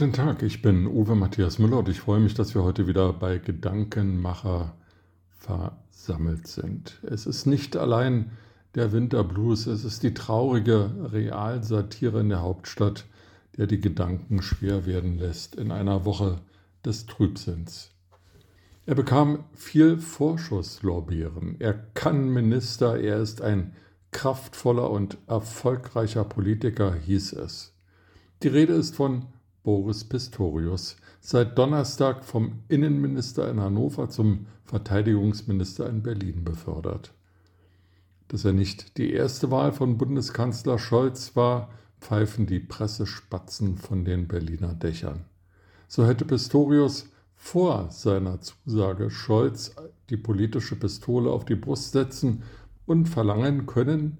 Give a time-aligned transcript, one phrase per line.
[0.00, 3.12] Guten Tag, ich bin Uwe Matthias Müller und ich freue mich, dass wir heute wieder
[3.12, 4.74] bei Gedankenmacher
[5.28, 6.98] versammelt sind.
[7.02, 8.30] Es ist nicht allein
[8.74, 13.04] der Winterblues, es ist die traurige Realsatire in der Hauptstadt,
[13.58, 16.40] der die Gedanken schwer werden lässt in einer Woche
[16.82, 17.90] des Trübsinns.
[18.86, 21.56] Er bekam viel Vorschusslorbeeren.
[21.58, 23.74] Er kann Minister, er ist ein
[24.12, 27.74] kraftvoller und erfolgreicher Politiker, hieß es.
[28.42, 29.26] Die Rede ist von
[29.62, 37.12] Boris Pistorius, seit Donnerstag vom Innenminister in Hannover zum Verteidigungsminister in Berlin befördert.
[38.28, 44.28] Dass er nicht die erste Wahl von Bundeskanzler Scholz war, pfeifen die Pressespatzen von den
[44.28, 45.24] Berliner Dächern.
[45.88, 49.74] So hätte Pistorius vor seiner Zusage Scholz
[50.08, 52.44] die politische Pistole auf die Brust setzen
[52.86, 54.18] und verlangen können,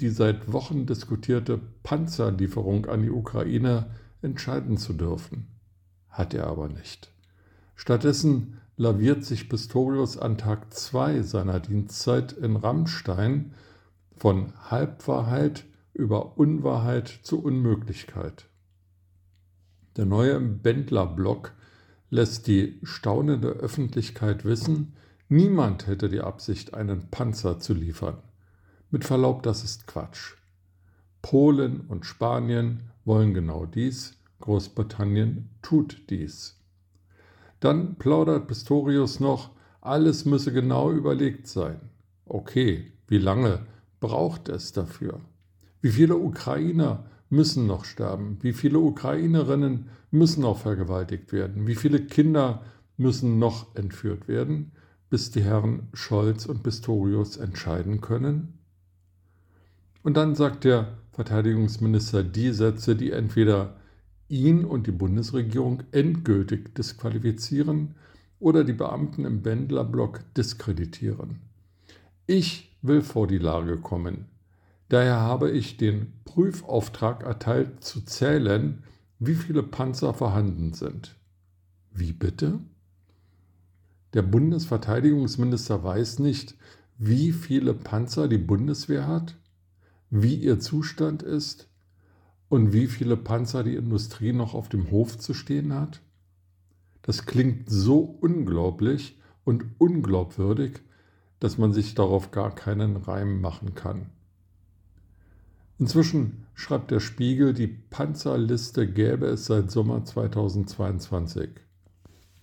[0.00, 3.90] die seit Wochen diskutierte Panzerlieferung an die Ukraine
[4.22, 5.46] entscheiden zu dürfen.
[6.08, 7.12] Hat er aber nicht.
[7.76, 13.54] Stattdessen laviert sich Pistorius an Tag 2 seiner Dienstzeit in Rammstein
[14.16, 18.46] von Halbwahrheit über Unwahrheit zu Unmöglichkeit.
[19.96, 21.52] Der neue Bändler-Block
[22.10, 24.94] lässt die staunende Öffentlichkeit wissen,
[25.28, 28.18] niemand hätte die Absicht, einen Panzer zu liefern.
[28.90, 30.36] Mit Verlaub, das ist Quatsch.
[31.22, 36.60] Polen und Spanien wollen genau dies, Großbritannien tut dies.
[37.60, 41.80] Dann plaudert Pistorius noch, alles müsse genau überlegt sein.
[42.26, 43.66] Okay, wie lange
[44.00, 45.20] braucht es dafür?
[45.80, 48.38] Wie viele Ukrainer müssen noch sterben?
[48.42, 51.66] Wie viele Ukrainerinnen müssen noch vergewaltigt werden?
[51.66, 52.62] Wie viele Kinder
[52.96, 54.72] müssen noch entführt werden,
[55.10, 58.58] bis die Herren Scholz und Pistorius entscheiden können?
[60.02, 63.74] Und dann sagt der Verteidigungsminister die Sätze, die entweder
[64.28, 67.96] ihn und die Bundesregierung endgültig disqualifizieren
[68.38, 71.40] oder die Beamten im Bändlerblock diskreditieren.
[72.28, 74.26] Ich will vor die Lage kommen.
[74.90, 78.84] Daher habe ich den Prüfauftrag erteilt, zu zählen,
[79.18, 81.16] wie viele Panzer vorhanden sind.
[81.90, 82.60] Wie bitte?
[84.14, 86.54] Der Bundesverteidigungsminister weiß nicht,
[86.96, 89.34] wie viele Panzer die Bundeswehr hat,
[90.10, 91.68] wie ihr Zustand ist
[92.48, 96.00] und wie viele Panzer die Industrie noch auf dem Hof zu stehen hat?
[97.02, 100.80] Das klingt so unglaublich und unglaubwürdig,
[101.40, 104.10] dass man sich darauf gar keinen Reim machen kann.
[105.78, 111.50] Inzwischen schreibt der Spiegel, die Panzerliste gäbe es seit Sommer 2022.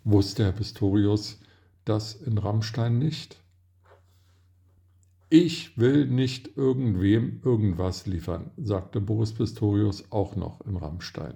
[0.05, 1.39] Wusste Herr Pistorius
[1.83, 3.41] das in Rammstein nicht?
[5.37, 11.33] Ich will nicht irgendwem irgendwas liefern, sagte Boris Pistorius auch noch in Rammstein.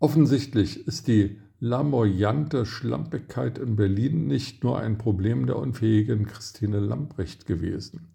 [0.00, 7.46] Offensichtlich ist die lamoyante Schlampigkeit in Berlin nicht nur ein Problem der unfähigen Christine Lambrecht
[7.46, 8.08] gewesen.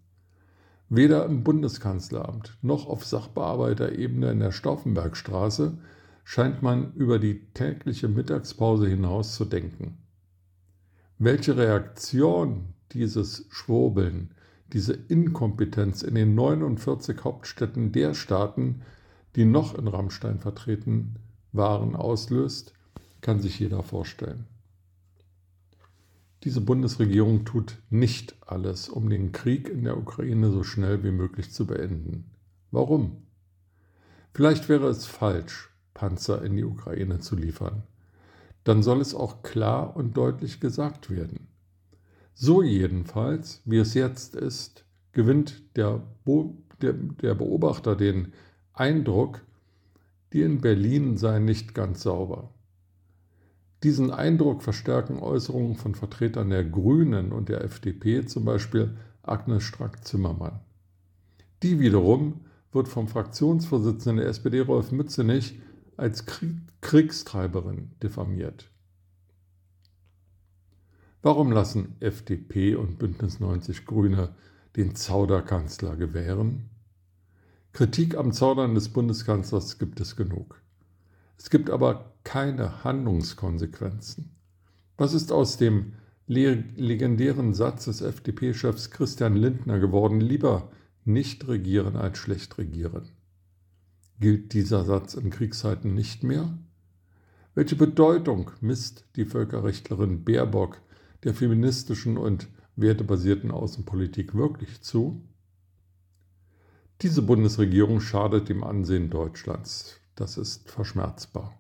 [0.90, 5.78] Weder im Bundeskanzleramt noch auf Sachbearbeiterebene in der Stauffenbergstraße
[6.26, 10.09] scheint man über die tägliche Mittagspause hinaus zu denken.
[11.22, 14.32] Welche Reaktion dieses Schwurbeln,
[14.72, 18.84] diese Inkompetenz in den 49 Hauptstädten der Staaten,
[19.36, 21.18] die noch in Rammstein vertreten
[21.52, 22.74] waren, auslöst,
[23.20, 24.46] kann sich jeder vorstellen.
[26.46, 31.52] Diese Bundesregierung tut nicht alles, um den Krieg in der Ukraine so schnell wie möglich
[31.52, 32.32] zu beenden.
[32.72, 33.24] Warum?
[34.34, 37.84] Vielleicht wäre es falsch, Panzer in die Ukraine zu liefern
[38.70, 41.48] dann soll es auch klar und deutlich gesagt werden.
[42.36, 48.32] So jedenfalls, wie es jetzt ist, gewinnt der, Bo der, der Beobachter den
[48.74, 49.42] Eindruck,
[50.34, 52.54] die in Berlin seien nicht ganz sauber.
[53.82, 60.60] Diesen Eindruck verstärken Äußerungen von Vertretern der Grünen und der FDP, zum Beispiel Agnes Strack-Zimmermann.
[61.64, 65.60] Die wiederum wird vom Fraktionsvorsitzenden der SPD Rolf Mützenich
[66.00, 66.26] als
[66.82, 68.72] Kriegstreiberin diffamiert.
[71.22, 74.36] Warum lassen FDP und Bündnis 90 Grüne
[74.78, 76.70] den Zauderkanzler gewähren?
[77.74, 80.62] Kritik am Zaudern des Bundeskanzlers gibt es genug.
[81.38, 84.32] Es gibt aber keine Handlungskonsequenzen.
[84.98, 85.94] Was ist aus dem
[86.28, 90.72] legendären Satz des FDP-Chefs Christian Lindner geworden, lieber
[91.04, 93.10] nicht regieren als schlecht regieren?
[94.20, 96.58] Gilt dieser Satz in Kriegszeiten nicht mehr?
[97.56, 100.82] Welche Bedeutung misst die Völkerrechtlerin Baerbock
[101.24, 105.22] der feministischen und wertebasierten Außenpolitik wirklich zu?
[107.02, 110.02] Diese Bundesregierung schadet dem Ansehen Deutschlands.
[110.16, 111.58] das ist verschmerzbar.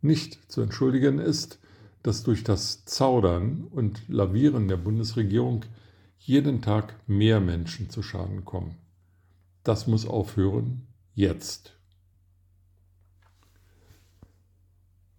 [0.00, 1.58] Nicht zu entschuldigen ist,
[2.02, 5.66] dass durch das Zaudern und Lavieren der Bundesregierung
[6.16, 8.76] jeden Tag mehr Menschen zu Schaden kommen.
[9.64, 10.86] Das muss aufhören,
[11.18, 11.76] jetzt.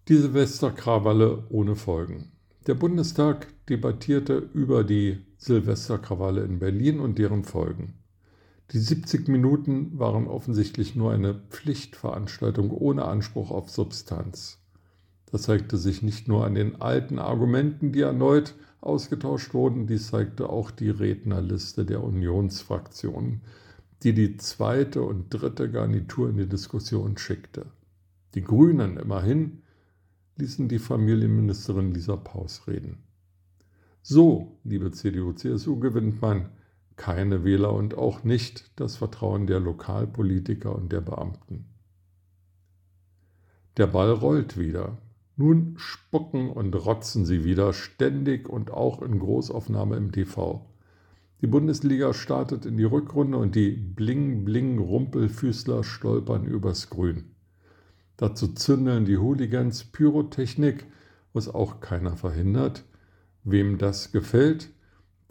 [0.08, 2.32] Die Silvesterkrawalle ohne Folgen.
[2.66, 7.98] Der Bundestag debattierte über die Silvesterkrawalle in Berlin und deren Folgen.
[8.70, 14.58] Die 70 Minuten waren offensichtlich nur eine Pflichtveranstaltung ohne Anspruch auf Substanz.
[15.30, 20.48] Das zeigte sich nicht nur an den alten Argumenten, die erneut ausgetauscht wurden, dies zeigte
[20.48, 23.42] auch die Rednerliste der Unionsfraktionen,
[24.02, 27.66] die die zweite und dritte Garnitur in die Diskussion schickte.
[28.34, 29.62] Die Grünen immerhin
[30.36, 33.02] ließen die Familienministerin Lisa Paus reden.
[34.02, 36.48] So, liebe CDU-CSU, gewinnt man
[36.96, 41.66] keine Wähler und auch nicht das Vertrauen der Lokalpolitiker und der Beamten.
[43.76, 44.98] Der Ball rollt wieder.
[45.36, 50.66] Nun spucken und rotzen sie wieder, ständig und auch in Großaufnahme im TV.
[51.40, 57.30] Die Bundesliga startet in die Rückrunde und die Bling-Bling-Rumpelfüßler stolpern übers Grün.
[58.18, 60.84] Dazu zündeln die Hooligans Pyrotechnik,
[61.32, 62.84] was auch keiner verhindert.
[63.42, 64.68] Wem das gefällt,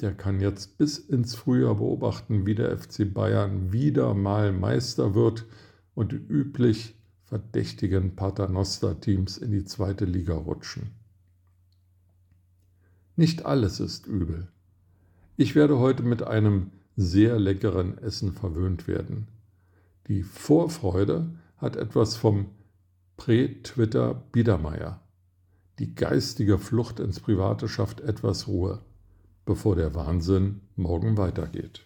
[0.02, 5.46] der kann jetzt bis ins Frühjahr beobachten, wie der FC Bayern wieder mal Meister wird
[5.94, 6.96] und die üblich
[7.26, 10.90] verdächtigen Paternoster-Teams in die zweite Liga rutschen.
[13.16, 14.48] Nicht alles ist übel.
[15.42, 19.30] Ich werde heute mit einem sehr leckeren Essen verwöhnt werden.
[20.10, 22.48] Die Vorfreude hat etwas vom
[23.16, 25.00] Prä-Twitter Biedermeier.
[25.80, 28.82] Die geistige Flucht ins Private schafft etwas Ruhe,
[29.46, 31.86] bevor der Wahnsinn morgen weitergeht.